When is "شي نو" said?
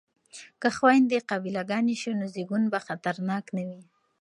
2.01-2.25